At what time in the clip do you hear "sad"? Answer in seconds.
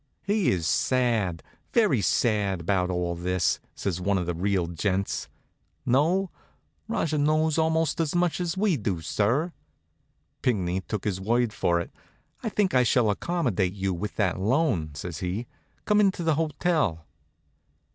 0.65-1.43, 2.01-2.61